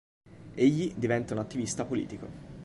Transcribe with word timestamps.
Egli 0.55 0.93
diventa 0.95 1.35
un 1.35 1.41
attivista 1.41 1.85
politico. 1.85 2.25